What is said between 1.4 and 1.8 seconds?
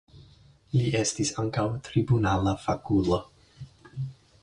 ankaŭ